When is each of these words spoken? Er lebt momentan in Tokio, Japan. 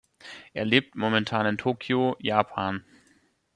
Er 0.53 0.65
lebt 0.65 0.95
momentan 0.95 1.45
in 1.45 1.59
Tokio, 1.59 2.15
Japan. 2.19 2.83